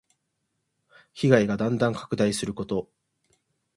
[1.13, 2.89] 被害がだんだん拡大すること。